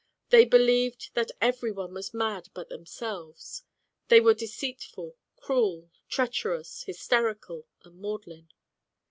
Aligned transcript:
They 0.31 0.45
believed 0.45 1.13
that 1.13 1.29
everyone 1.39 1.93
was 1.93 2.11
mad 2.11 2.47
but 2.55 2.69
them 2.69 2.87
selves. 2.87 3.61
They 4.07 4.19
were 4.19 4.33
deceitful, 4.33 5.15
cruel, 5.35 5.91
treacherous, 6.09 6.81
hysterical, 6.85 7.67
and 7.83 7.97
maudlin. 7.97 8.49